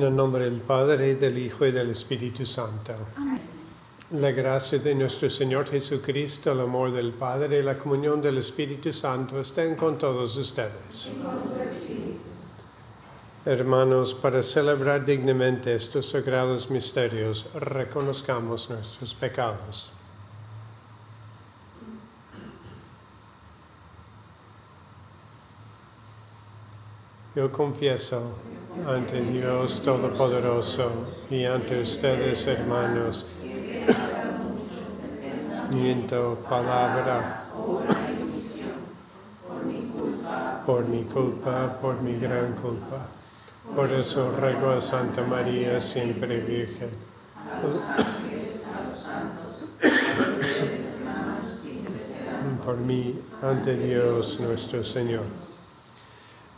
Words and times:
En 0.00 0.06
el 0.06 0.16
nombre 0.16 0.44
del 0.44 0.62
Padre, 0.62 1.14
del 1.14 1.36
Hijo 1.36 1.66
y 1.66 1.72
del 1.72 1.90
Espíritu 1.90 2.46
Santo. 2.46 2.94
Amén. 3.18 3.38
La 4.12 4.30
gracia 4.30 4.78
de 4.78 4.94
nuestro 4.94 5.28
Señor 5.28 5.68
Jesucristo, 5.68 6.52
el 6.52 6.60
amor 6.60 6.90
del 6.90 7.12
Padre 7.12 7.58
y 7.58 7.62
la 7.62 7.76
comunión 7.76 8.22
del 8.22 8.38
Espíritu 8.38 8.94
Santo 8.94 9.38
estén 9.38 9.76
con 9.76 9.98
todos 9.98 10.38
ustedes. 10.38 11.12
Hermanos, 13.44 14.14
para 14.14 14.42
celebrar 14.42 15.04
dignamente 15.04 15.74
estos 15.74 16.06
sagrados 16.06 16.70
misterios, 16.70 17.48
reconozcamos 17.52 18.70
nuestros 18.70 19.12
pecados. 19.12 19.92
Yo 27.36 27.52
confieso 27.52 28.32
ante 28.86 29.20
Dios 29.20 29.82
Todopoderoso 29.82 30.90
y 31.30 31.44
ante 31.44 31.80
ustedes, 31.80 32.46
hermanos, 32.46 33.26
miento, 35.72 36.38
palabra, 36.48 37.44
por 40.66 40.86
mi 40.86 41.04
culpa, 41.04 41.78
por 41.80 42.00
mi 42.02 42.18
gran 42.18 42.52
culpa. 42.54 43.06
Por 43.74 43.90
eso 43.90 44.32
ruego 44.32 44.70
a 44.70 44.80
Santa 44.80 45.22
María, 45.22 45.80
siempre 45.80 46.40
Virgen. 46.40 46.90
Por 52.64 52.78
mí, 52.78 53.20
ante 53.42 53.76
Dios 53.76 54.40
nuestro 54.40 54.82
Señor. 54.84 55.49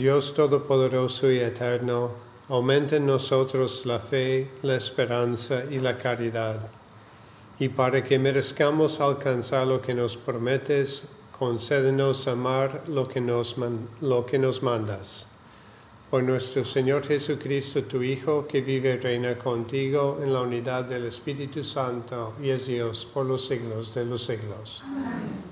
Dios 0.00 0.32
Todopoderoso 0.32 1.30
y 1.30 1.40
Eterno, 1.40 2.12
aumenta 2.48 2.96
en 2.96 3.04
nosotros 3.04 3.84
la 3.84 3.98
fe, 3.98 4.50
la 4.62 4.74
esperanza 4.74 5.64
y 5.70 5.78
la 5.78 5.98
caridad. 5.98 6.70
Y 7.58 7.68
para 7.68 8.02
que 8.02 8.18
merezcamos 8.18 8.98
alcanzar 8.98 9.66
lo 9.66 9.82
que 9.82 9.92
nos 9.92 10.16
prometes, 10.16 11.06
concédenos 11.38 12.26
amar 12.28 12.84
lo 12.88 13.06
que 13.06 13.20
nos, 13.20 13.56
lo 14.00 14.24
que 14.24 14.38
nos 14.38 14.62
mandas. 14.62 15.28
Por 16.10 16.22
nuestro 16.22 16.64
Señor 16.64 17.06
Jesucristo, 17.06 17.82
tu 17.82 18.02
Hijo, 18.02 18.46
que 18.46 18.62
vive 18.62 18.94
y 18.94 18.96
reina 18.96 19.36
contigo 19.36 20.18
en 20.22 20.32
la 20.32 20.40
unidad 20.40 20.84
del 20.84 21.04
Espíritu 21.04 21.62
Santo 21.62 22.32
y 22.42 22.48
es 22.48 22.68
Dios 22.68 23.04
por 23.04 23.26
los 23.26 23.46
siglos 23.46 23.94
de 23.94 24.06
los 24.06 24.24
siglos. 24.24 24.82
Amén. 24.82 25.49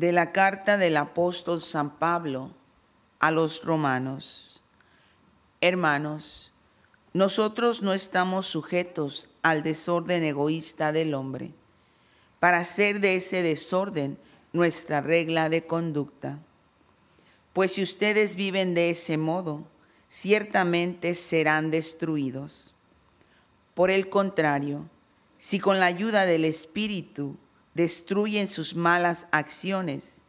De 0.00 0.12
la 0.12 0.32
carta 0.32 0.78
del 0.78 0.96
apóstol 0.96 1.60
San 1.60 1.98
Pablo 1.98 2.52
a 3.18 3.30
los 3.30 3.62
romanos. 3.64 4.62
Hermanos, 5.60 6.54
nosotros 7.12 7.82
no 7.82 7.92
estamos 7.92 8.46
sujetos 8.46 9.28
al 9.42 9.62
desorden 9.62 10.24
egoísta 10.24 10.90
del 10.92 11.12
hombre, 11.12 11.52
para 12.38 12.60
hacer 12.60 13.00
de 13.00 13.16
ese 13.16 13.42
desorden 13.42 14.16
nuestra 14.54 15.02
regla 15.02 15.50
de 15.50 15.66
conducta. 15.66 16.38
Pues 17.52 17.74
si 17.74 17.82
ustedes 17.82 18.36
viven 18.36 18.72
de 18.72 18.88
ese 18.88 19.18
modo, 19.18 19.66
ciertamente 20.08 21.12
serán 21.12 21.70
destruidos. 21.70 22.72
Por 23.74 23.90
el 23.90 24.08
contrario, 24.08 24.88
si 25.36 25.60
con 25.60 25.78
la 25.78 25.84
ayuda 25.84 26.24
del 26.24 26.46
Espíritu 26.46 27.36
destruyen 27.74 28.48
sus 28.48 28.74
malas 28.74 29.26
acciones, 29.30 30.22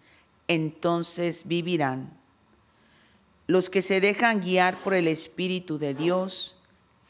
entonces 0.47 1.47
vivirán. 1.47 2.17
Los 3.47 3.69
que 3.69 3.81
se 3.81 3.99
dejan 3.99 4.41
guiar 4.41 4.77
por 4.77 4.93
el 4.93 5.07
Espíritu 5.07 5.77
de 5.77 5.93
Dios, 5.93 6.55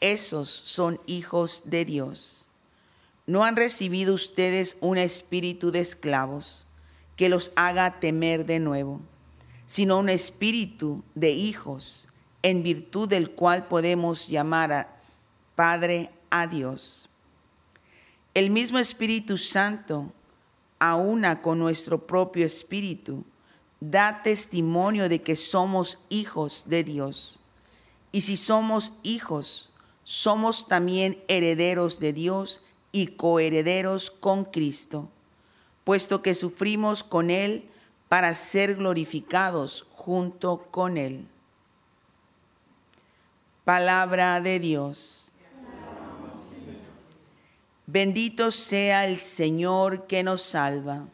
esos 0.00 0.48
son 0.48 1.00
hijos 1.06 1.62
de 1.66 1.84
Dios. 1.84 2.48
No 3.26 3.44
han 3.44 3.54
recibido 3.54 4.14
ustedes 4.14 4.76
un 4.80 4.98
espíritu 4.98 5.70
de 5.70 5.78
esclavos 5.78 6.66
que 7.14 7.28
los 7.28 7.52
haga 7.54 8.00
temer 8.00 8.44
de 8.46 8.58
nuevo, 8.58 9.00
sino 9.66 9.98
un 9.98 10.08
espíritu 10.08 11.04
de 11.14 11.30
hijos, 11.30 12.08
en 12.42 12.64
virtud 12.64 13.08
del 13.08 13.30
cual 13.30 13.68
podemos 13.68 14.26
llamar 14.26 14.72
a 14.72 14.96
Padre, 15.54 16.10
a 16.30 16.48
Dios. 16.48 17.08
El 18.34 18.50
mismo 18.50 18.78
Espíritu 18.78 19.38
Santo, 19.38 20.12
aúna 20.82 21.40
con 21.42 21.60
nuestro 21.60 22.08
propio 22.08 22.44
espíritu, 22.44 23.24
da 23.78 24.20
testimonio 24.20 25.08
de 25.08 25.22
que 25.22 25.36
somos 25.36 25.98
hijos 26.08 26.64
de 26.66 26.82
Dios. 26.82 27.38
Y 28.10 28.22
si 28.22 28.36
somos 28.36 28.92
hijos, 29.04 29.70
somos 30.02 30.66
también 30.66 31.22
herederos 31.28 32.00
de 32.00 32.12
Dios 32.12 32.62
y 32.90 33.06
coherederos 33.14 34.10
con 34.10 34.44
Cristo, 34.44 35.08
puesto 35.84 36.20
que 36.20 36.34
sufrimos 36.34 37.04
con 37.04 37.30
Él 37.30 37.68
para 38.08 38.34
ser 38.34 38.74
glorificados 38.74 39.86
junto 39.92 40.66
con 40.72 40.96
Él. 40.96 41.28
Palabra 43.64 44.40
de 44.40 44.58
Dios. 44.58 45.21
Bendito 47.92 48.50
sea 48.50 49.04
el 49.04 49.18
Señor 49.18 50.06
que 50.06 50.22
nos 50.22 50.40
salva. 50.40 51.08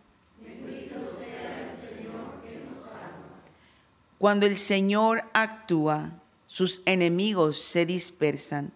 Cuando 4.16 4.46
el 4.46 4.56
Señor 4.56 5.24
actúa, 5.32 6.12
sus 6.46 6.80
enemigos 6.84 7.60
se 7.60 7.84
dispersan 7.84 8.70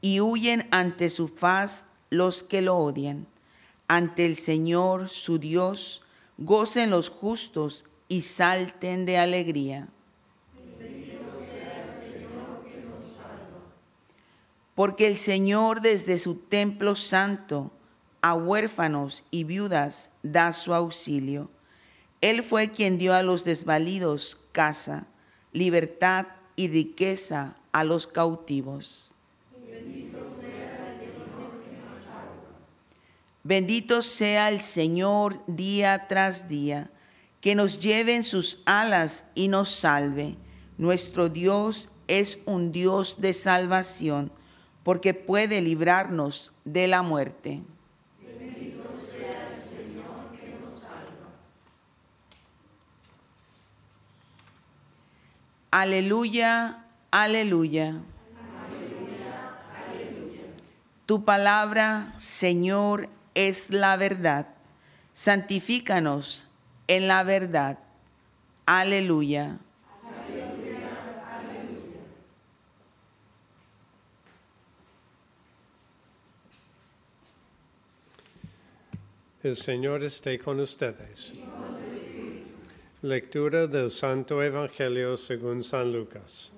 y 0.00 0.20
huyen 0.20 0.66
ante 0.70 1.10
su 1.10 1.28
faz 1.28 1.84
los 2.08 2.42
que 2.42 2.62
lo 2.62 2.78
odian. 2.78 3.26
Ante 3.86 4.24
el 4.24 4.36
Señor, 4.36 5.10
su 5.10 5.36
Dios, 5.38 6.00
gocen 6.38 6.88
los 6.88 7.10
justos 7.10 7.84
y 8.08 8.22
salten 8.22 9.04
de 9.04 9.18
alegría. 9.18 9.88
Porque 14.74 15.06
el 15.06 15.16
Señor 15.16 15.80
desde 15.80 16.18
su 16.18 16.36
templo 16.36 16.94
santo 16.94 17.72
a 18.22 18.34
huérfanos 18.34 19.24
y 19.30 19.44
viudas 19.44 20.10
da 20.22 20.52
su 20.52 20.72
auxilio. 20.72 21.50
Él 22.20 22.42
fue 22.42 22.70
quien 22.70 22.98
dio 22.98 23.14
a 23.14 23.22
los 23.22 23.44
desvalidos 23.44 24.38
casa, 24.52 25.06
libertad 25.52 26.26
y 26.56 26.68
riqueza 26.68 27.56
a 27.72 27.84
los 27.84 28.06
cautivos. 28.06 29.14
Bendito 33.44 34.02
sea 34.02 34.50
el 34.50 34.60
Señor 34.60 35.42
día 35.48 36.06
tras 36.08 36.48
día, 36.48 36.90
que 37.40 37.56
nos 37.56 37.80
lleve 37.80 38.14
en 38.14 38.22
sus 38.22 38.62
alas 38.66 39.24
y 39.34 39.48
nos 39.48 39.68
salve. 39.68 40.36
Nuestro 40.78 41.28
Dios 41.28 41.90
es 42.06 42.38
un 42.46 42.70
Dios 42.70 43.20
de 43.20 43.32
salvación, 43.32 44.30
porque 44.82 45.14
puede 45.14 45.60
librarnos 45.60 46.52
de 46.64 46.86
la 46.88 47.02
muerte. 47.02 47.62
Bendito 48.20 48.82
sea 49.10 49.54
el 49.54 49.62
Señor 49.62 50.30
que 50.40 50.58
nos 50.60 50.80
salva. 50.80 51.28
Aleluya, 55.70 56.84
aleluya. 57.10 58.00
Tu 61.06 61.24
palabra, 61.24 62.14
Señor, 62.16 63.08
es 63.34 63.70
la 63.70 63.96
verdad. 63.96 64.48
Santifícanos 65.12 66.48
en 66.86 67.08
la 67.08 67.22
verdad. 67.22 67.78
Aleluya. 68.66 69.58
El 79.42 79.56
Señor 79.56 80.04
esté 80.04 80.38
con 80.38 80.60
ustedes. 80.60 81.34
Lectura 83.02 83.66
del 83.66 83.90
Santo 83.90 84.40
Evangelio 84.40 85.16
según 85.16 85.64
San 85.64 85.92
Lucas. 85.92 86.52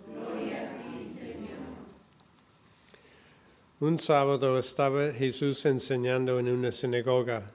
Un 3.81 3.99
sábado 3.99 4.59
estaba 4.59 5.13
Jesús 5.13 5.65
enseñando 5.65 6.39
en 6.39 6.51
una 6.51 6.71
sinagoga. 6.71 7.51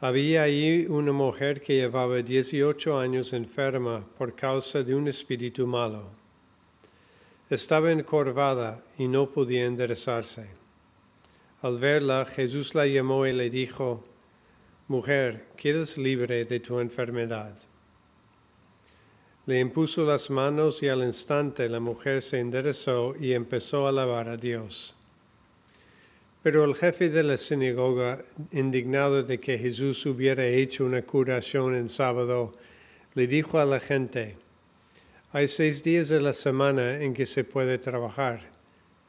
Había 0.00 0.42
allí 0.42 0.84
una 0.90 1.12
mujer 1.12 1.62
que 1.62 1.76
llevaba 1.76 2.18
18 2.18 2.98
años 2.98 3.32
enferma 3.32 4.04
por 4.18 4.36
causa 4.36 4.82
de 4.82 4.94
un 4.94 5.08
espíritu 5.08 5.66
malo. 5.66 6.10
Estaba 7.48 7.90
encorvada 7.90 8.84
y 8.98 9.08
no 9.08 9.30
podía 9.30 9.64
enderezarse. 9.64 10.48
Al 11.62 11.78
verla, 11.78 12.26
Jesús 12.26 12.74
la 12.74 12.86
llamó 12.86 13.26
y 13.26 13.32
le 13.32 13.48
dijo, 13.48 14.04
Mujer, 14.86 15.46
quedas 15.56 15.96
libre 15.96 16.44
de 16.44 16.60
tu 16.60 16.78
enfermedad. 16.78 17.56
Le 19.46 19.58
impuso 19.58 20.04
las 20.04 20.28
manos 20.28 20.82
y 20.82 20.88
al 20.88 21.02
instante 21.02 21.70
la 21.70 21.80
mujer 21.80 22.22
se 22.22 22.38
enderezó 22.38 23.14
y 23.18 23.32
empezó 23.32 23.86
a 23.86 23.88
alabar 23.88 24.28
a 24.28 24.36
Dios. 24.36 24.94
Pero 26.42 26.66
el 26.66 26.74
jefe 26.74 27.08
de 27.08 27.22
la 27.22 27.38
sinagoga, 27.38 28.22
indignado 28.52 29.22
de 29.22 29.40
que 29.40 29.56
Jesús 29.56 30.04
hubiera 30.04 30.44
hecho 30.44 30.84
una 30.84 31.00
curación 31.00 31.74
en 31.74 31.88
sábado, 31.88 32.54
le 33.14 33.26
dijo 33.26 33.58
a 33.58 33.64
la 33.64 33.80
gente, 33.80 34.36
hay 35.32 35.48
seis 35.48 35.82
días 35.82 36.10
de 36.10 36.20
la 36.20 36.34
semana 36.34 37.02
en 37.02 37.14
que 37.14 37.24
se 37.24 37.42
puede 37.42 37.78
trabajar. 37.78 38.50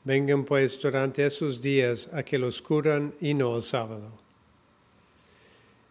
Vengan 0.06 0.46
pues 0.46 0.80
durante 0.80 1.26
esos 1.26 1.60
días 1.60 2.10
a 2.14 2.24
que 2.24 2.40
los 2.40 2.62
curan 2.62 3.14
y 3.20 3.34
no 3.34 3.58
el 3.58 3.62
sábado. 3.62 4.25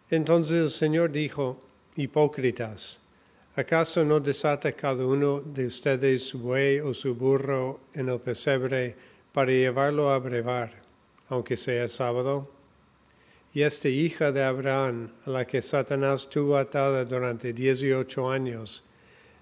Entonces 0.09 0.63
el 0.63 0.69
Señor 0.69 1.11
dijo, 1.11 1.59
Hipócritas, 1.95 2.99
¿acaso 3.55 4.05
no 4.05 4.19
desata 4.19 4.71
cada 4.73 5.03
uno 5.03 5.39
de 5.39 5.65
ustedes 5.65 6.27
su 6.27 6.39
buey 6.39 6.79
o 6.79 6.93
su 6.93 7.15
burro 7.15 7.79
en 7.93 8.09
el 8.09 8.19
pesebre 8.19 8.95
para 9.33 9.51
llevarlo 9.51 10.11
a 10.11 10.19
brevar, 10.19 10.73
aunque 11.29 11.57
sea 11.57 11.87
sábado? 11.87 12.51
Y 13.51 13.63
esta 13.63 13.89
hija 13.89 14.31
de 14.31 14.43
Abraham, 14.43 15.09
a 15.25 15.29
la 15.29 15.45
que 15.45 15.61
Satanás 15.61 16.29
tuvo 16.29 16.57
atada 16.57 17.03
durante 17.05 17.53
dieciocho 17.53 18.29
años, 18.29 18.83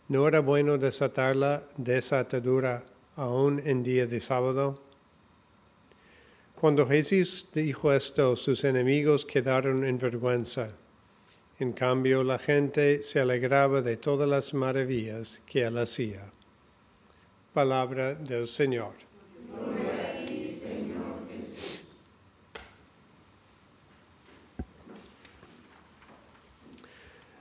¿no 0.08 0.28
era 0.28 0.40
bueno 0.40 0.78
desatarla 0.78 1.64
de 1.76 1.98
esa 1.98 2.20
atadura 2.20 2.86
aún 3.18 3.62
en 3.66 3.84
día 3.84 4.06
de 4.08 4.20
sábado? 4.20 4.80
Cuando 6.64 6.88
Jesús 6.88 7.48
dijo 7.54 7.92
esto, 7.92 8.38
sus 8.38 8.64
enemigos 8.64 9.26
quedaron 9.26 9.84
en 9.84 9.98
vergüenza. 9.98 10.72
En 11.60 11.74
cambio, 11.74 12.24
la 12.24 12.40
gente 12.40 13.04
se 13.04 13.20
alegraba 13.20 13.82
de 13.82 13.98
todas 13.98 14.30
las 14.30 14.54
maravillas 14.54 15.42
que 15.46 15.64
él 15.64 15.78
hacía. 15.78 16.32
Palabra 17.54 18.16
del 18.16 18.48
Señor. 18.48 18.94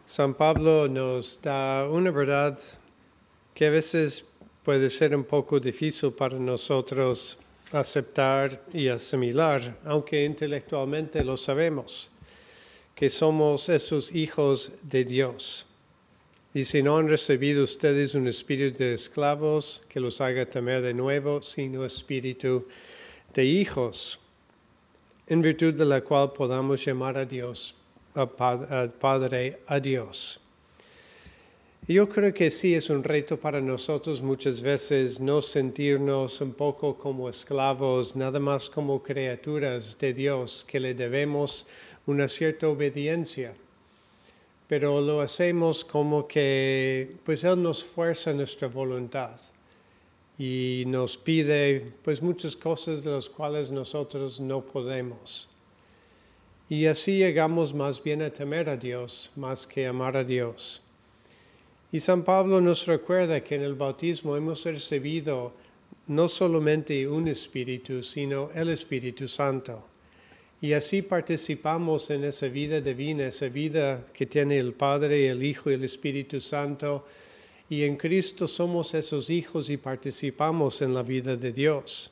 San 0.04 0.34
Pablo 0.34 0.88
nos 0.88 1.40
da 1.40 1.88
una 1.88 2.10
verdad 2.10 2.58
que 3.54 3.66
a 3.68 3.70
veces 3.70 4.24
puede 4.64 4.90
ser 4.90 5.14
un 5.14 5.22
poco 5.22 5.60
difícil 5.60 6.10
para 6.12 6.40
nosotros 6.40 7.38
aceptar 7.72 8.62
y 8.72 8.88
asimilar, 8.88 9.78
aunque 9.84 10.24
intelectualmente 10.24 11.24
lo 11.24 11.36
sabemos, 11.36 12.10
que 12.94 13.08
somos 13.10 13.68
esos 13.68 14.14
hijos 14.14 14.72
de 14.82 15.04
Dios. 15.04 15.66
Y 16.54 16.64
si 16.64 16.82
no 16.82 16.98
han 16.98 17.08
recibido 17.08 17.64
ustedes 17.64 18.14
un 18.14 18.28
espíritu 18.28 18.78
de 18.78 18.94
esclavos 18.94 19.80
que 19.88 20.00
los 20.00 20.20
haga 20.20 20.44
temer 20.44 20.82
de 20.82 20.92
nuevo, 20.92 21.40
sino 21.40 21.86
espíritu 21.86 22.66
de 23.32 23.44
hijos, 23.44 24.18
en 25.26 25.40
virtud 25.40 25.72
de 25.72 25.86
la 25.86 26.02
cual 26.02 26.32
podamos 26.32 26.84
llamar 26.84 27.16
a 27.16 27.24
Dios, 27.24 27.74
al 28.14 28.90
Padre, 28.90 29.60
a 29.66 29.80
Dios. 29.80 30.41
Yo 31.88 32.08
creo 32.08 32.32
que 32.32 32.48
sí 32.52 32.76
es 32.76 32.90
un 32.90 33.02
reto 33.02 33.36
para 33.36 33.60
nosotros 33.60 34.22
muchas 34.22 34.60
veces 34.60 35.18
no 35.18 35.42
sentirnos 35.42 36.40
un 36.40 36.52
poco 36.52 36.96
como 36.96 37.28
esclavos, 37.28 38.14
nada 38.14 38.38
más 38.38 38.70
como 38.70 39.02
criaturas 39.02 39.98
de 39.98 40.14
Dios 40.14 40.64
que 40.64 40.78
le 40.78 40.94
debemos 40.94 41.66
una 42.06 42.28
cierta 42.28 42.68
obediencia. 42.68 43.52
Pero 44.68 45.00
lo 45.00 45.20
hacemos 45.20 45.84
como 45.84 46.28
que 46.28 47.16
pues 47.24 47.42
Él 47.42 47.60
nos 47.60 47.84
fuerza 47.84 48.32
nuestra 48.32 48.68
voluntad 48.68 49.40
y 50.38 50.84
nos 50.86 51.16
pide 51.16 51.94
pues 52.04 52.22
muchas 52.22 52.54
cosas 52.54 53.02
de 53.02 53.10
las 53.10 53.28
cuales 53.28 53.72
nosotros 53.72 54.38
no 54.38 54.64
podemos. 54.64 55.48
Y 56.68 56.86
así 56.86 57.18
llegamos 57.18 57.74
más 57.74 58.00
bien 58.00 58.22
a 58.22 58.32
temer 58.32 58.68
a 58.68 58.76
Dios 58.76 59.32
más 59.34 59.66
que 59.66 59.88
amar 59.88 60.16
a 60.16 60.22
Dios. 60.22 60.80
Y 61.92 62.00
San 62.00 62.24
Pablo 62.24 62.62
nos 62.62 62.86
recuerda 62.86 63.44
que 63.44 63.54
en 63.54 63.62
el 63.62 63.74
bautismo 63.74 64.34
hemos 64.34 64.64
recibido 64.64 65.52
no 66.06 66.26
solamente 66.26 67.06
un 67.06 67.28
espíritu, 67.28 68.02
sino 68.02 68.50
el 68.54 68.70
Espíritu 68.70 69.28
Santo. 69.28 69.84
Y 70.62 70.72
así 70.72 71.02
participamos 71.02 72.08
en 72.10 72.24
esa 72.24 72.48
vida 72.48 72.80
divina, 72.80 73.26
esa 73.26 73.48
vida 73.48 74.06
que 74.14 74.24
tiene 74.24 74.58
el 74.58 74.72
Padre, 74.72 75.28
el 75.28 75.42
Hijo 75.42 75.70
y 75.70 75.74
el 75.74 75.84
Espíritu 75.84 76.40
Santo. 76.40 77.04
Y 77.68 77.82
en 77.82 77.96
Cristo 77.96 78.48
somos 78.48 78.94
esos 78.94 79.28
hijos 79.28 79.68
y 79.68 79.76
participamos 79.76 80.80
en 80.80 80.94
la 80.94 81.02
vida 81.02 81.36
de 81.36 81.52
Dios. 81.52 82.10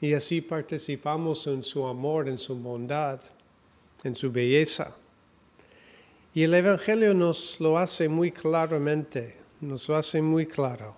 Y 0.00 0.14
así 0.14 0.40
participamos 0.40 1.46
en 1.46 1.62
su 1.62 1.86
amor, 1.86 2.28
en 2.28 2.38
su 2.38 2.56
bondad, 2.56 3.20
en 4.02 4.16
su 4.16 4.32
belleza. 4.32 4.96
Y 6.34 6.42
el 6.44 6.54
Evangelio 6.54 7.14
nos 7.14 7.60
lo 7.60 7.78
hace 7.78 8.08
muy 8.08 8.32
claramente, 8.32 9.36
nos 9.60 9.88
lo 9.88 9.96
hace 9.96 10.22
muy 10.22 10.46
claro. 10.46 10.96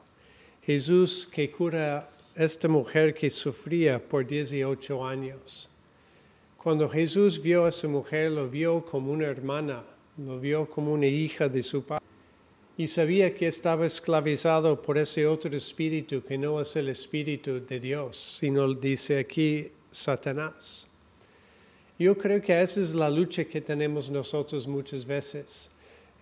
Jesús 0.62 1.28
que 1.30 1.50
cura 1.50 2.10
a 2.36 2.42
esta 2.42 2.68
mujer 2.68 3.14
que 3.14 3.30
sufría 3.30 4.02
por 4.02 4.26
18 4.26 5.06
años 5.06 5.70
cuando 6.64 6.88
Jesús 6.88 7.42
vio 7.42 7.66
a 7.66 7.72
su 7.72 7.90
mujer, 7.90 8.32
lo 8.32 8.48
vio 8.48 8.82
como 8.86 9.12
una 9.12 9.26
hermana, 9.26 9.84
lo 10.16 10.40
vio 10.40 10.66
como 10.66 10.94
una 10.94 11.06
hija 11.06 11.46
de 11.46 11.62
su 11.62 11.84
padre. 11.84 12.02
Y 12.78 12.86
sabía 12.86 13.34
que 13.34 13.46
estaba 13.46 13.84
esclavizado 13.84 14.80
por 14.80 14.96
ese 14.96 15.26
otro 15.26 15.54
espíritu 15.54 16.24
que 16.24 16.38
no 16.38 16.58
es 16.62 16.74
el 16.76 16.88
espíritu 16.88 17.60
de 17.60 17.78
Dios, 17.78 18.38
sino 18.40 18.72
dice 18.72 19.18
aquí 19.18 19.72
Satanás. 19.90 20.88
Yo 21.98 22.16
creo 22.16 22.40
que 22.42 22.60
esa 22.60 22.80
es 22.80 22.94
la 22.94 23.08
lucha 23.08 23.44
que 23.44 23.60
tenemos 23.60 24.10
nosotros 24.10 24.66
muchas 24.66 25.06
veces. 25.06 25.70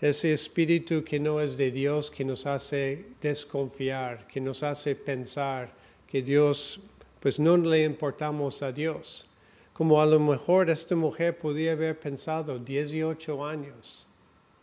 Ese 0.00 0.32
espíritu 0.32 1.02
que 1.04 1.18
no 1.18 1.40
es 1.40 1.56
de 1.56 1.70
Dios, 1.70 2.10
que 2.10 2.24
nos 2.24 2.44
hace 2.46 3.06
desconfiar, 3.20 4.26
que 4.26 4.40
nos 4.40 4.62
hace 4.62 4.94
pensar 4.94 5.72
que 6.06 6.22
Dios, 6.22 6.80
pues 7.20 7.38
no 7.38 7.56
le 7.56 7.84
importamos 7.84 8.62
a 8.62 8.72
Dios 8.72 9.26
como 9.72 10.00
a 10.00 10.06
lo 10.06 10.20
mejor 10.20 10.68
esta 10.68 10.94
mujer 10.94 11.38
podía 11.38 11.72
haber 11.72 11.98
pensado 11.98 12.58
18 12.58 13.44
años, 13.44 14.06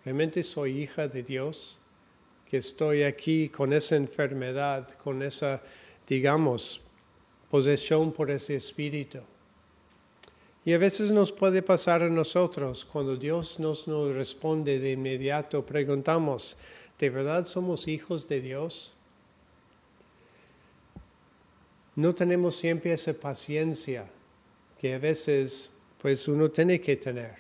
¿realmente 0.06 0.44
soy 0.44 0.84
hija 0.84 1.08
de 1.08 1.24
Dios? 1.24 1.80
Que 2.46 2.58
estoy 2.58 3.04
aquí 3.04 3.50
con 3.50 3.74
esa 3.74 3.96
enfermedad, 3.96 4.88
con 5.04 5.22
esa, 5.22 5.62
digamos, 6.08 6.82
posesión 7.50 8.12
por 8.12 8.30
ese 8.32 8.56
espíritu. 8.56 9.20
Y 10.66 10.74
a 10.74 10.78
veces 10.78 11.12
nos 11.12 11.32
puede 11.32 11.62
pasar 11.62 12.04
a 12.04 12.10
nosotros, 12.10 12.84
cuando 12.84 13.16
Dios 13.16 13.60
nos, 13.60 13.86
responde 14.14 14.80
de 14.80 14.92
inmediato, 14.92 15.66
preguntamos, 15.66 16.58
¿de 16.98 17.10
verdad 17.10 17.46
somos 17.46 17.88
hijos 17.88 18.28
de 18.28 18.42
Dios? 18.42 18.94
No 21.96 22.14
tenemos 22.14 22.56
siempre 22.56 22.94
esa 22.94 23.14
paciencia 23.14 24.06
que 24.80 24.94
a 24.94 25.00
veces 25.00 25.72
pues 26.02 26.28
uno 26.28 26.50
tiene 26.50 26.80
que 26.80 26.98
tener. 26.98 27.36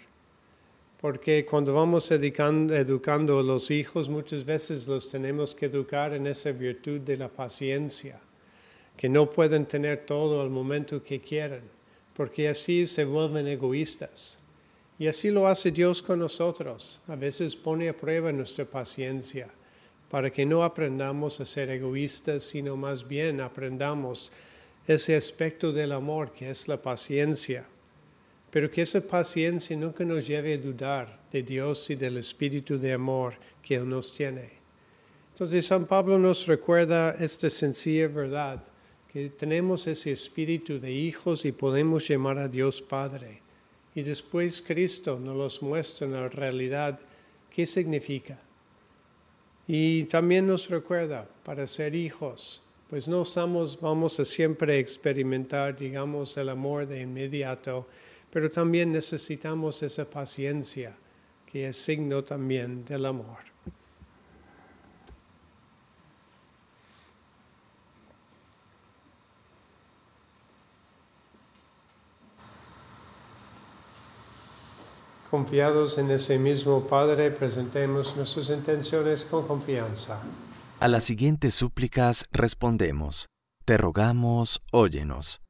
Porque 0.99 1.45
cuando 1.45 1.73
vamos 1.73 2.11
educando, 2.11 2.75
educando 2.75 3.39
a 3.39 3.43
los 3.43 3.71
hijos, 3.71 4.09
muchas 4.09 4.43
veces 4.43 4.85
los 4.87 5.07
tenemos 5.07 5.55
que 5.55 5.67
educar 5.67 6.13
en 6.13 6.27
esa 6.27 6.51
virtud 6.51 6.99
de 6.99 7.15
la 7.15 7.29
paciencia, 7.29 8.19
que 8.97 9.07
no 9.07 9.31
pueden 9.31 9.65
tener 9.65 10.05
todo 10.05 10.41
al 10.41 10.49
momento 10.49 11.01
que 11.01 11.21
quieren, 11.21 11.78
porque 12.19 12.49
así 12.49 12.85
se 12.85 13.05
vuelven 13.05 13.47
egoístas. 13.47 14.39
Y 14.99 15.07
así 15.07 15.31
lo 15.31 15.47
hace 15.47 15.71
Dios 15.71 16.01
con 16.01 16.19
nosotros. 16.19 16.99
A 17.07 17.15
veces 17.15 17.55
pone 17.55 17.87
a 17.87 17.95
prueba 17.95 18.33
nuestra 18.33 18.65
paciencia 18.65 19.47
para 20.11 20.29
que 20.29 20.45
no 20.45 20.65
aprendamos 20.65 21.39
a 21.39 21.45
ser 21.45 21.69
egoístas, 21.69 22.43
sino 22.43 22.75
más 22.75 23.07
bien 23.07 23.39
aprendamos 23.39 24.33
ese 24.85 25.15
aspecto 25.15 25.71
del 25.71 25.93
amor 25.93 26.33
que 26.33 26.49
es 26.49 26.67
la 26.67 26.81
paciencia, 26.81 27.65
pero 28.51 28.69
que 28.69 28.81
esa 28.81 28.99
paciencia 28.99 29.77
nunca 29.77 30.03
nos 30.03 30.27
lleve 30.27 30.55
a 30.55 30.57
dudar 30.57 31.21
de 31.31 31.41
Dios 31.41 31.89
y 31.89 31.95
del 31.95 32.17
espíritu 32.17 32.77
de 32.77 32.91
amor 32.91 33.35
que 33.63 33.75
Él 33.75 33.87
nos 33.87 34.11
tiene. 34.11 34.49
Entonces 35.31 35.65
San 35.65 35.85
Pablo 35.85 36.19
nos 36.19 36.45
recuerda 36.47 37.15
esta 37.17 37.49
sencilla 37.49 38.09
verdad, 38.09 38.61
tenemos 39.27 39.87
ese 39.87 40.11
espíritu 40.11 40.79
de 40.79 40.91
hijos 40.91 41.43
y 41.43 41.51
podemos 41.51 42.07
llamar 42.07 42.37
a 42.37 42.47
Dios 42.47 42.81
Padre. 42.81 43.41
Y 43.93 44.03
después 44.03 44.61
Cristo 44.61 45.19
nos 45.19 45.61
muestra 45.61 46.07
en 46.07 46.13
la 46.13 46.29
realidad 46.29 46.99
qué 47.53 47.65
significa. 47.65 48.39
Y 49.67 50.05
también 50.05 50.47
nos 50.47 50.69
recuerda, 50.69 51.27
para 51.43 51.67
ser 51.67 51.93
hijos, 51.93 52.61
pues 52.89 53.07
no 53.07 53.23
vamos 53.81 54.19
a 54.19 54.25
siempre 54.25 54.79
experimentar, 54.79 55.77
digamos, 55.77 56.35
el 56.37 56.49
amor 56.49 56.87
de 56.87 57.01
inmediato, 57.01 57.85
pero 58.31 58.49
también 58.49 58.91
necesitamos 58.91 59.83
esa 59.83 60.09
paciencia, 60.09 60.97
que 61.45 61.67
es 61.67 61.77
signo 61.77 62.23
también 62.23 62.83
del 62.85 63.05
amor. 63.05 63.37
Confiados 75.29 75.99
en 75.99 76.09
ese 76.09 76.39
mismo 76.39 76.87
Padre, 76.87 77.29
presentemos 77.29 78.15
nuestras 78.15 78.49
intenciones 78.49 79.23
con 79.23 79.45
confianza. 79.45 80.19
A 80.79 80.87
las 80.87 81.03
siguientes 81.03 81.53
súplicas 81.53 82.25
respondemos, 82.31 83.27
Te 83.63 83.77
rogamos, 83.77 84.63
óyenos. 84.71 85.41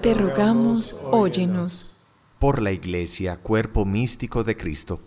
Te 0.00 0.14
rogamos, 0.14 0.94
óyenos. 1.10 1.96
Por 2.38 2.62
la 2.62 2.70
Iglesia, 2.70 3.38
cuerpo 3.38 3.84
místico 3.84 4.44
de 4.44 4.56
Cristo, 4.56 5.00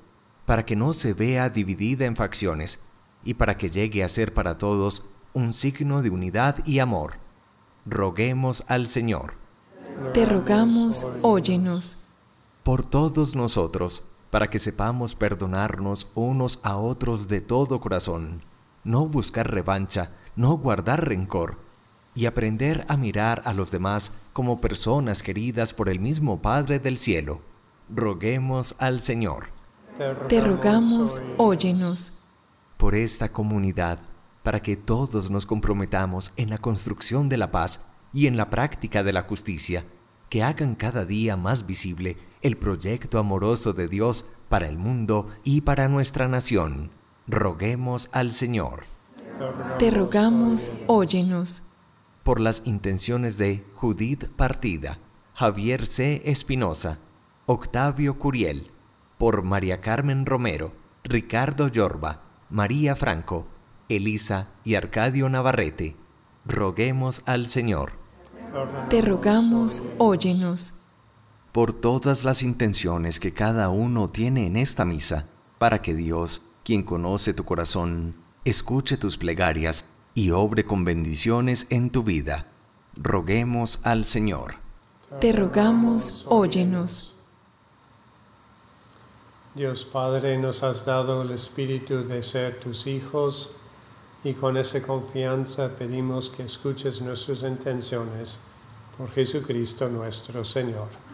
para 0.46 0.66
que 0.66 0.76
no 0.76 0.92
se 0.92 1.14
vea 1.14 1.50
dividida 1.50 2.06
en 2.06 2.18
facciones 2.18 2.80
y 3.24 3.36
para 3.36 3.56
que 3.56 3.70
llegue 3.70 4.04
a 4.04 4.10
ser 4.10 4.34
para 4.34 4.56
todos 4.56 5.06
un 5.34 5.54
signo 5.54 6.02
de 6.02 6.10
unidad 6.10 6.58
y 6.66 6.80
amor. 6.80 7.20
Roguemos 7.86 8.66
al 8.68 8.88
Señor. 8.88 9.36
Te 10.14 10.26
rogamos, 10.26 11.08
óyenos. 11.22 11.98
Por 12.70 12.86
todos 12.86 13.36
nosotros, 13.36 14.04
para 14.30 14.52
que 14.52 14.60
sepamos 14.60 15.16
perdonarnos 15.16 16.08
unos 16.14 16.60
a 16.62 16.78
otros 16.78 17.28
de 17.28 17.42
todo 17.42 17.82
corazón 17.82 18.44
no 18.84 19.08
buscar 19.08 19.50
revancha, 19.50 20.12
no 20.36 20.56
guardar 20.56 21.10
rencor, 21.10 21.58
y 22.14 22.28
aprender 22.28 22.86
a 22.88 22.96
mirar 22.96 23.42
a 23.46 23.56
los 23.56 23.72
demás 23.72 24.14
como 24.34 24.62
personas 24.62 25.24
queridas 25.24 25.74
por 25.74 25.90
el 25.90 26.00
mismo 26.00 26.44
Padre 26.44 26.78
del 26.78 27.00
cielo. 27.00 27.42
Roguemos 27.90 28.76
al 28.78 29.02
Señor. 29.02 29.48
Te 30.28 30.40
rogamos, 30.40 31.24
óyenos. 31.38 32.14
Por 32.78 32.94
esta 32.94 33.30
comunidad, 33.30 33.98
para 34.44 34.62
que 34.62 34.78
todos 34.78 35.32
nos 35.32 35.48
comprometamos 35.48 36.34
en 36.36 36.52
la 36.52 36.60
construcción 36.60 37.30
de 37.30 37.38
la 37.38 37.50
paz 37.50 37.82
y 38.14 38.28
en 38.28 38.38
la 38.38 38.52
práctica 38.52 39.02
de 39.02 39.14
la 39.14 39.24
justicia, 39.24 39.88
que 40.30 40.44
hagan 40.44 40.76
cada 40.76 41.04
día 41.06 41.36
más 41.36 41.66
visible 41.66 42.29
el 42.42 42.58
proyecto 42.58 43.20
amoroso 43.20 43.74
de 43.74 43.88
Dios 43.88 44.28
para 44.48 44.68
el 44.68 44.78
mundo 44.78 45.30
y 45.44 45.62
para 45.62 45.88
nuestra 45.88 46.28
nación 46.28 46.92
roguemos 47.28 48.10
al 48.12 48.32
Señor. 48.32 48.84
Te 49.78 49.92
rogamos, 49.92 50.72
óyenos. 50.88 51.64
Por 52.24 52.40
las 52.40 52.62
intenciones 52.66 53.38
de 53.38 53.66
Judith 53.76 54.26
Partida, 54.36 55.00
Javier 55.34 55.86
C. 55.86 56.22
Espinosa, 56.26 57.00
Octavio 57.46 58.20
Curiel, 58.20 58.72
por 59.18 59.44
María 59.44 59.82
Carmen 59.82 60.26
Romero, 60.26 60.74
Ricardo 61.04 61.68
Yorba, 61.68 62.22
María 62.50 62.96
Franco, 62.96 63.48
Elisa 63.88 64.50
y 64.64 64.76
Arcadio 64.76 65.30
Navarrete, 65.30 65.96
roguemos 66.46 67.24
al 67.26 67.48
Señor. 67.48 67.94
Te 68.90 69.02
rogamos, 69.02 69.84
óyenos. 69.98 70.74
Por 71.52 71.74
todas 71.74 72.24
las 72.24 72.44
intenciones 72.44 73.20
que 73.20 73.34
cada 73.34 73.70
uno 73.70 74.08
tiene 74.08 74.46
en 74.46 74.56
esta 74.56 74.86
misa, 74.86 75.26
para 75.58 75.82
que 75.82 75.96
Dios, 75.96 76.44
quien 76.64 76.84
conoce 76.84 77.34
tu 77.34 77.44
corazón, 77.44 78.16
escuche 78.46 78.98
tus 78.98 79.18
plegarias 79.18 79.86
y 80.14 80.32
obre 80.32 80.66
con 80.66 80.86
bendiciones 80.86 81.66
en 81.70 81.90
tu 81.90 82.04
vida. 82.04 82.46
Roguemos 82.96 83.80
al 83.84 84.06
Señor. 84.06 84.56
Te 85.20 85.32
rogamos, 85.32 86.26
óyenos. 86.28 87.16
Dios 89.56 89.86
Padre, 89.86 90.38
nos 90.38 90.62
has 90.62 90.86
dado 90.86 91.24
el 91.24 91.32
espíritu 91.32 92.04
de 92.04 92.22
ser 92.22 92.60
tus 92.60 92.86
hijos 92.86 93.54
y 94.24 94.34
con 94.34 94.56
esa 94.58 94.82
confianza 94.84 95.70
pedimos 95.70 96.30
que 96.30 96.44
escuches 96.44 97.02
nuestras 97.02 97.42
intenciones 97.42 98.40
por 98.98 99.10
Jesucristo 99.12 99.90
nuestro 99.90 100.46
Señor. 100.46 101.09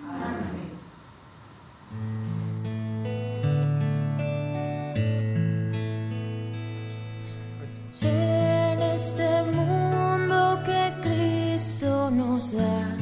En 8.01 8.81
este 8.81 9.43
mundo 9.53 10.59
que 10.65 10.93
Cristo 11.01 12.11
nos 12.11 12.51
da, 12.51 12.95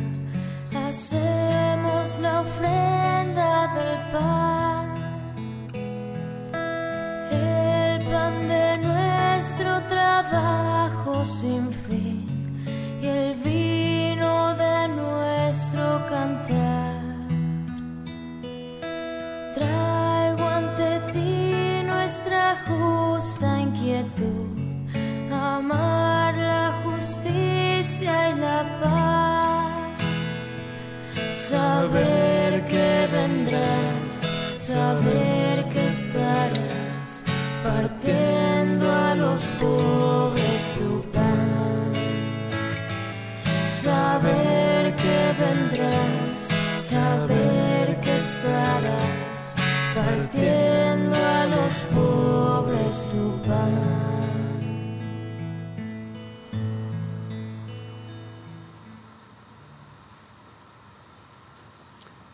hacemos 0.88 2.19
la 2.19 2.41
ofrenda 2.41 3.74
del 3.75 3.98
pan, 4.13 4.86
el 7.31 8.03
pan 8.05 8.48
de 8.48 8.77
nuestro 8.77 9.81
trabajo 9.89 11.25
sin 11.25 11.72
fin 11.88 12.25
y 13.01 13.05
el 13.07 13.36
vino 13.36 14.55
de 14.55 14.88
nuestro 14.89 16.05
canto. 16.10 16.32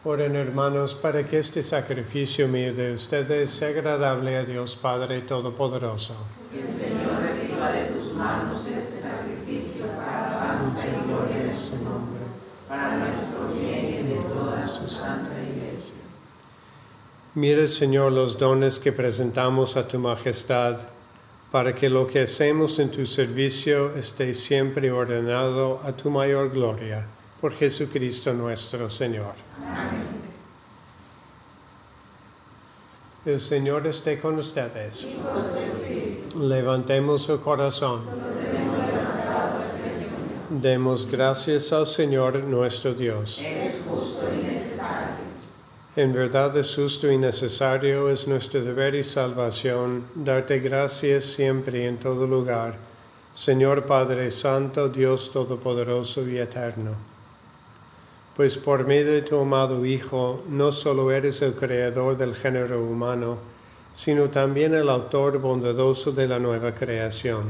Oren 0.10 0.36
hermanos 0.36 0.96
para 0.96 1.24
que 1.24 1.38
este 1.38 1.62
sacrificio 1.62 2.48
mío 2.48 2.74
de 2.74 2.94
ustedes 2.94 3.52
sea 3.52 3.70
agradable 3.70 4.38
a 4.38 4.44
Dios 4.44 4.76
Padre 4.76 5.22
Todopoderoso. 5.22 6.16
Que 6.52 6.62
el 6.62 6.68
Señor 6.68 7.22
reciba 7.22 7.72
de 7.72 7.84
tus 7.94 8.16
manos 8.16 8.66
este 8.66 9.02
sacrificio 9.08 9.86
para 9.86 10.30
alabanza 10.30 10.88
y 10.88 11.08
gloria 11.08 11.44
de 11.44 11.54
su 11.54 11.76
nombre, 11.84 12.24
para 12.68 12.98
nuestro 12.98 13.54
bien 13.54 13.86
y 13.86 14.16
de 14.16 14.16
toda 14.34 14.68
su 14.68 14.88
santa 14.88 15.30
iglesia. 15.48 16.02
Mira, 17.36 17.68
Señor, 17.68 18.12
los 18.12 18.40
dones 18.40 18.80
que 18.80 18.92
presentamos 18.92 19.78
a 19.78 19.88
tu 19.88 20.00
majestad, 20.00 20.88
para 21.52 21.76
que 21.76 21.88
lo 21.88 22.08
que 22.08 22.22
hacemos 22.22 22.80
en 22.80 22.90
tu 22.90 23.06
servicio 23.06 23.96
esté 23.96 24.34
siempre 24.34 24.92
ordenado 24.92 25.80
a 25.84 25.92
tu 25.92 26.10
mayor 26.10 26.50
gloria. 26.50 27.19
Por 27.40 27.54
Jesucristo 27.54 28.34
nuestro 28.34 28.90
Señor. 28.90 29.34
El 33.26 33.40
Señor 33.40 33.88
esté 33.88 34.20
con 34.20 34.38
ustedes. 34.38 35.08
Levantemos 36.38 37.24
su 37.24 37.40
corazón. 37.40 38.02
Demos 40.50 41.10
gracias 41.10 41.72
al 41.72 41.86
Señor 41.86 42.44
nuestro 42.44 42.94
Dios. 42.94 43.42
En 45.96 46.14
verdad 46.14 46.56
es 46.58 46.76
justo 46.76 47.12
y 47.12 47.18
necesario, 47.18 48.10
es 48.10 48.28
nuestro 48.28 48.62
deber 48.62 48.96
y 48.96 49.04
salvación, 49.04 50.06
darte 50.16 50.60
gracias 50.60 51.26
siempre 51.26 51.84
y 51.84 51.88
en 51.88 52.00
todo 52.00 52.26
lugar, 52.26 52.78
Señor 53.34 53.86
Padre 53.86 54.32
Santo, 54.32 54.88
Dios 54.88 55.32
Todopoderoso 55.32 56.28
y 56.28 56.38
Eterno 56.38 57.09
pues 58.40 58.58
por 58.58 58.88
medio 58.88 59.12
de 59.12 59.22
tu 59.22 59.38
amado 59.38 59.86
Hijo 59.86 60.42
no 60.48 60.72
solo 60.72 61.12
eres 61.12 61.42
el 61.42 61.56
creador 61.56 62.18
del 62.18 62.34
género 62.34 62.82
humano, 62.82 63.38
sino 63.92 64.30
también 64.30 64.74
el 64.74 64.88
autor 64.88 65.40
bondadoso 65.40 66.14
de 66.14 66.26
la 66.26 66.40
nueva 66.40 66.74
creación. 66.74 67.48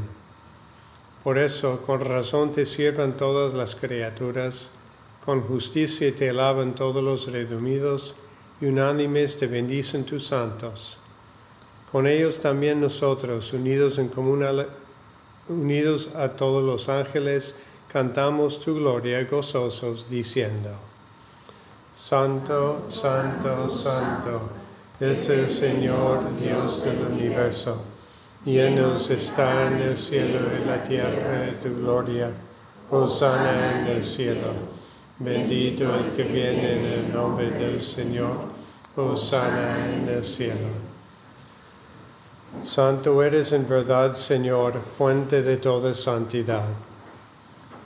Por 1.24 1.38
eso, 1.38 1.84
con 1.86 2.00
razón 2.00 2.54
te 2.54 2.66
sirvan 2.66 3.18
todas 3.18 3.54
las 3.54 3.76
criaturas, 3.76 4.72
con 5.24 5.42
justicia 5.42 6.12
te 6.16 6.32
alaban 6.32 6.74
todos 6.74 7.04
los 7.04 7.32
redimidos, 7.32 8.16
y 8.60 8.66
unánimes 8.66 9.38
te 9.38 9.46
bendicen 9.46 10.06
tus 10.06 10.26
santos. 10.26 10.98
Con 11.92 12.08
ellos 12.08 12.40
también 12.40 12.82
nosotros, 12.82 13.54
unidos 13.54 14.00
en 14.00 14.08
común, 14.08 14.44
unidos 15.50 16.16
a 16.16 16.30
todos 16.30 16.64
los 16.64 16.90
ángeles, 16.90 17.58
cantamos 17.92 18.60
tu 18.60 18.76
gloria 18.76 19.24
gozosos 19.24 20.06
diciendo, 20.10 20.70
Santo, 21.96 22.86
Santo, 22.88 23.70
Santo 23.70 24.50
es 25.00 25.30
el 25.30 25.50
Señor 25.50 26.36
Dios 26.40 26.84
del 26.84 27.06
universo. 27.12 27.82
Llenos 28.46 29.10
está 29.10 29.68
en 29.68 29.80
el 29.80 29.98
cielo 29.98 30.40
y 30.62 30.66
la 30.66 30.84
tierra 30.84 31.40
de 31.42 31.52
tu 31.54 31.76
gloria. 31.76 32.32
Hosanna 32.90 33.82
en 33.82 33.88
el 33.88 34.04
cielo. 34.04 34.54
Bendito 35.20 35.94
el 35.94 36.12
que 36.16 36.24
viene 36.24 36.80
en 36.80 36.86
el 36.86 37.14
nombre 37.14 37.52
del 37.52 37.82
Señor. 37.82 38.38
Hosanna 38.96 39.94
en 39.94 40.08
el 40.08 40.24
cielo. 40.24 40.70
Santo 42.62 43.22
eres 43.22 43.52
en 43.52 43.68
verdad, 43.68 44.14
Señor, 44.14 44.80
fuente 44.98 45.44
de 45.44 45.58
toda 45.58 45.94
santidad. 45.94 46.64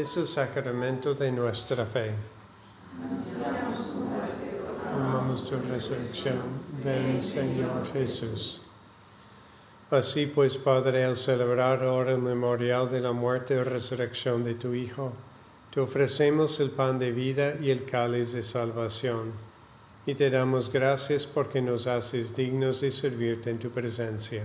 Es 0.00 0.16
el 0.16 0.26
sacramento 0.26 1.14
de 1.14 1.32
nuestra 1.32 1.84
fe. 1.84 2.12
Amamos 4.94 5.44
tu 5.44 5.56
resurrección. 5.56 6.38
Ven, 6.84 7.20
Señor 7.20 7.86
Jesús. 7.92 8.62
Así 9.90 10.26
pues, 10.26 10.58
Padre, 10.58 11.04
al 11.04 11.16
celebrar 11.16 11.82
ahora 11.82 12.12
el 12.12 12.18
memorial 12.18 12.90
de 12.90 13.00
la 13.00 13.12
muerte 13.12 13.54
y 13.54 13.62
resurrección 13.62 14.44
de 14.44 14.54
tu 14.54 14.74
Hijo, 14.74 15.12
te 15.72 15.80
ofrecemos 15.80 16.60
el 16.60 16.70
pan 16.70 16.98
de 16.98 17.10
vida 17.10 17.56
y 17.60 17.70
el 17.70 17.84
cáliz 17.84 18.32
de 18.32 18.42
salvación, 18.42 19.32
y 20.06 20.14
te 20.14 20.30
damos 20.30 20.70
gracias 20.72 21.26
porque 21.26 21.62
nos 21.62 21.86
haces 21.86 22.34
dignos 22.34 22.80
de 22.82 22.90
servirte 22.90 23.50
en 23.50 23.58
tu 23.58 23.70
presencia. 23.70 24.44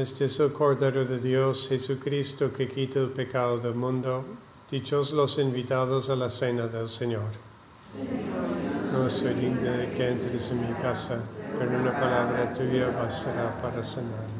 Este 0.00 0.24
es 0.24 0.40
el 0.40 0.50
Cordero 0.54 1.04
de 1.04 1.18
Dios, 1.18 1.68
Jesucristo, 1.68 2.50
que 2.50 2.66
quita 2.66 2.98
el 3.00 3.10
pecado 3.10 3.58
del 3.58 3.74
mundo. 3.74 4.24
Dichos 4.70 5.12
los 5.12 5.38
invitados 5.38 6.08
a 6.08 6.16
la 6.16 6.30
cena 6.30 6.68
del 6.68 6.88
Señor. 6.88 7.28
No 8.94 9.10
soy 9.10 9.34
digno 9.34 9.70
de 9.70 9.90
que 9.90 10.08
entres 10.08 10.52
en 10.52 10.66
mi 10.66 10.72
casa, 10.80 11.18
pero 11.58 11.78
una 11.78 11.92
palabra 11.92 12.54
tuya 12.54 12.88
bastará 12.88 13.60
para 13.60 13.82
sanarme. 13.82 14.39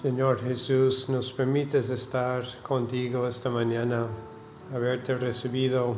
Señor 0.00 0.38
Jesús, 0.38 1.08
nos 1.08 1.32
permites 1.32 1.90
estar 1.90 2.44
contigo 2.62 3.26
esta 3.26 3.50
mañana, 3.50 4.06
haberte 4.72 5.16
recibido 5.16 5.96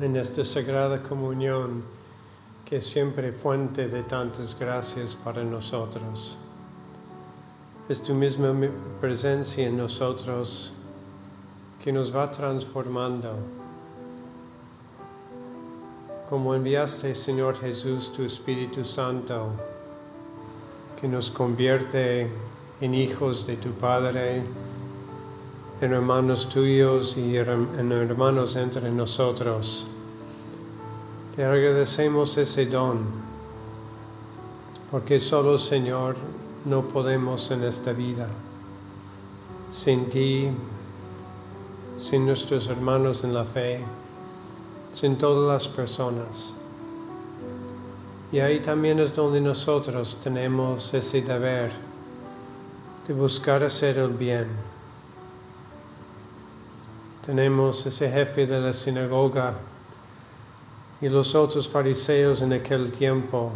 en 0.00 0.16
esta 0.16 0.46
sagrada 0.46 1.02
comunión 1.02 1.82
que 2.64 2.78
es 2.78 2.86
siempre 2.86 3.32
fuente 3.32 3.88
de 3.88 4.02
tantas 4.02 4.58
gracias 4.58 5.14
para 5.14 5.44
nosotros. 5.44 6.38
Es 7.86 8.02
tu 8.02 8.14
misma 8.14 8.54
mi- 8.54 8.70
presencia 8.98 9.66
en 9.68 9.76
nosotros 9.76 10.72
que 11.84 11.92
nos 11.92 12.16
va 12.16 12.30
transformando. 12.30 13.34
Como 16.30 16.54
enviaste, 16.54 17.14
Señor 17.14 17.58
Jesús, 17.58 18.10
tu 18.10 18.22
Espíritu 18.22 18.86
Santo, 18.86 19.52
que 21.00 21.06
nos 21.06 21.30
convierte 21.30 22.28
en 22.80 22.94
hijos 22.94 23.46
de 23.46 23.56
tu 23.56 23.70
Padre, 23.70 24.42
en 25.80 25.92
hermanos 25.92 26.48
tuyos 26.48 27.16
y 27.16 27.36
en 27.36 27.92
hermanos 27.92 28.56
entre 28.56 28.90
nosotros. 28.90 29.86
Te 31.36 31.44
agradecemos 31.44 32.36
ese 32.36 32.66
don, 32.66 32.98
porque 34.90 35.20
solo 35.20 35.56
Señor 35.56 36.16
no 36.64 36.88
podemos 36.88 37.48
en 37.52 37.62
esta 37.62 37.92
vida. 37.92 38.28
Sin 39.70 40.06
ti, 40.10 40.50
sin 41.96 42.26
nuestros 42.26 42.66
hermanos 42.66 43.22
en 43.22 43.34
la 43.34 43.44
fe, 43.44 43.84
sin 44.90 45.16
todas 45.16 45.48
las 45.48 45.68
personas. 45.68 46.57
Y 48.30 48.40
ahí 48.40 48.60
también 48.60 48.98
es 48.98 49.14
donde 49.14 49.40
nosotros 49.40 50.20
tenemos 50.22 50.92
ese 50.92 51.22
deber 51.22 51.70
de 53.06 53.14
buscar 53.14 53.64
hacer 53.64 53.96
el 53.96 54.10
bien. 54.10 54.48
Tenemos 57.24 57.86
ese 57.86 58.10
jefe 58.10 58.46
de 58.46 58.60
la 58.60 58.72
sinagoga 58.74 59.54
y 61.00 61.08
los 61.08 61.34
otros 61.34 61.68
fariseos 61.68 62.42
en 62.42 62.52
aquel 62.52 62.92
tiempo 62.92 63.52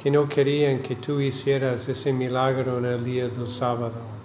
que 0.00 0.12
no 0.12 0.28
querían 0.28 0.80
que 0.80 0.94
tú 0.94 1.20
hicieras 1.20 1.88
ese 1.88 2.12
milagro 2.12 2.78
en 2.78 2.84
el 2.84 3.04
día 3.04 3.28
del 3.28 3.48
sábado. 3.48 4.15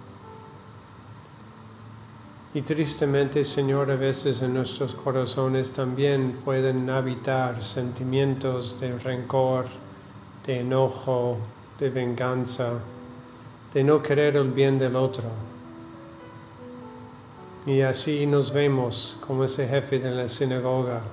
Y 2.53 2.63
tristemente, 2.63 3.45
Señor, 3.45 3.89
a 3.91 3.95
veces 3.95 4.41
en 4.41 4.53
nuestros 4.53 4.93
corazones 4.93 5.71
también 5.71 6.37
pueden 6.43 6.89
habitar 6.89 7.61
sentimientos 7.63 8.77
de 8.77 8.99
rencor, 8.99 9.67
de 10.45 10.59
enojo, 10.59 11.37
de 11.79 11.89
venganza, 11.89 12.73
de 13.73 13.83
no 13.85 14.03
querer 14.03 14.35
el 14.35 14.51
bien 14.51 14.77
del 14.77 14.97
otro. 14.97 15.23
Y 17.65 17.79
así 17.79 18.25
nos 18.25 18.51
vemos 18.51 19.17
como 19.25 19.45
ese 19.45 19.65
jefe 19.69 19.99
de 19.99 20.11
la 20.11 20.27
sinagoga, 20.27 21.03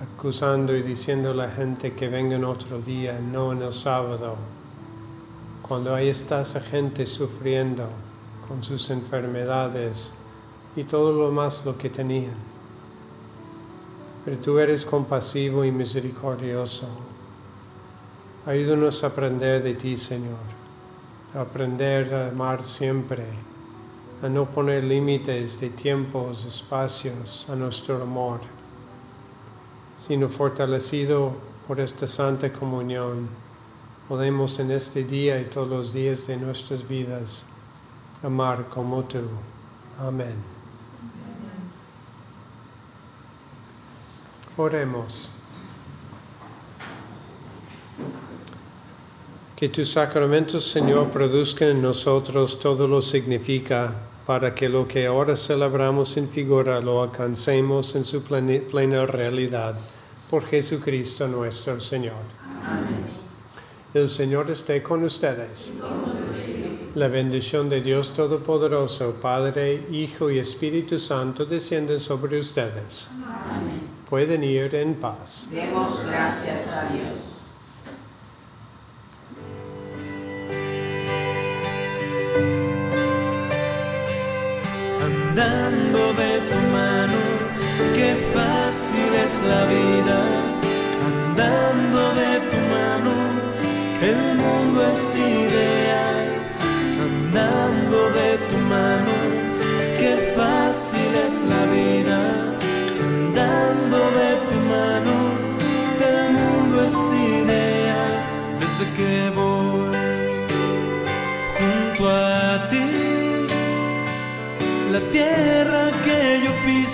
acusando 0.00 0.74
y 0.76 0.82
diciendo 0.82 1.30
a 1.30 1.34
la 1.34 1.50
gente 1.50 1.92
que 1.94 2.08
vengan 2.08 2.44
otro 2.44 2.80
día, 2.80 3.20
no 3.20 3.52
en 3.52 3.62
el 3.62 3.72
sábado, 3.72 4.34
cuando 5.62 5.94
ahí 5.94 6.08
está 6.08 6.40
esa 6.40 6.60
gente 6.60 7.06
sufriendo 7.06 7.88
con 8.48 8.62
sus 8.62 8.90
enfermedades 8.90 10.14
y 10.74 10.84
todo 10.84 11.12
lo 11.12 11.32
más 11.32 11.64
lo 11.64 11.76
que 11.76 11.90
tenían. 11.90 12.36
Pero 14.24 14.38
tú 14.38 14.58
eres 14.58 14.84
compasivo 14.84 15.64
y 15.64 15.70
misericordioso. 15.70 16.88
Ayúdanos 18.44 19.02
a 19.02 19.08
aprender 19.08 19.62
de 19.62 19.74
ti, 19.74 19.96
Señor, 19.96 20.38
a 21.34 21.40
aprender 21.40 22.12
a 22.14 22.28
amar 22.28 22.62
siempre, 22.62 23.24
a 24.22 24.28
no 24.28 24.50
poner 24.50 24.84
límites 24.84 25.60
de 25.60 25.70
tiempos, 25.70 26.44
espacios 26.44 27.46
a 27.50 27.56
nuestro 27.56 28.02
amor, 28.02 28.40
sino 29.96 30.28
fortalecido 30.28 31.32
por 31.66 31.80
esta 31.80 32.06
santa 32.06 32.52
comunión, 32.52 33.28
podemos 34.08 34.58
en 34.60 34.70
este 34.70 35.02
día 35.02 35.40
y 35.40 35.46
todos 35.46 35.68
los 35.68 35.92
días 35.92 36.28
de 36.28 36.36
nuestras 36.36 36.86
vidas 36.86 37.46
amar 38.22 38.68
como 38.68 39.04
tú. 39.04 39.20
Amén. 39.98 40.34
Oremos. 44.56 45.30
Que 49.54 49.68
tus 49.70 49.90
sacramentos, 49.90 50.64
Señor, 50.64 51.10
produzcan 51.10 51.68
en 51.68 51.82
nosotros 51.82 52.60
todo 52.60 52.86
lo 52.86 53.00
significa 53.00 53.94
para 54.26 54.54
que 54.54 54.68
lo 54.68 54.86
que 54.88 55.06
ahora 55.06 55.36
celebramos 55.36 56.16
en 56.16 56.28
figura 56.28 56.80
lo 56.80 57.02
alcancemos 57.02 57.94
en 57.96 58.04
su 58.04 58.22
plena 58.22 59.06
realidad. 59.06 59.78
Por 60.28 60.44
Jesucristo 60.44 61.28
nuestro 61.28 61.80
Señor. 61.80 62.20
El 63.94 64.08
Señor 64.08 64.50
esté 64.50 64.82
con 64.82 65.04
ustedes. 65.04 65.72
La 66.96 67.08
bendición 67.08 67.68
de 67.68 67.82
Dios 67.82 68.14
Todopoderoso, 68.14 69.16
Padre, 69.20 69.84
Hijo 69.90 70.30
y 70.30 70.38
Espíritu 70.38 70.98
Santo, 70.98 71.44
descienden 71.44 72.00
sobre 72.00 72.38
ustedes. 72.38 73.08
Pueden 74.08 74.42
ir 74.42 74.74
en 74.74 74.94
paz. 74.94 75.50
Demos 75.52 76.02
gracias 76.06 76.72
a 76.72 76.90
Dios. 76.90 77.35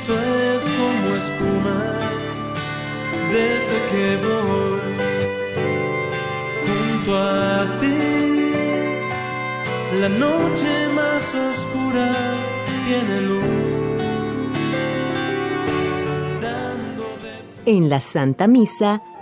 Piso 0.03 0.19
es 0.21 0.65
como 0.65 1.17
espuma 1.17 1.99
desde 3.33 3.77
que 3.91 4.17
voy 4.25 4.81
junto 6.67 7.19
a 7.19 7.79
ti. 7.79 7.99
la 10.01 10.09
noche 10.09 10.89
más 10.95 11.35
oscura 11.35 12.13
tiene 12.87 13.21
luz. 13.21 13.73
En 17.65 17.89
la 17.89 18.01
Santa 18.01 18.49
Misa 18.49 19.03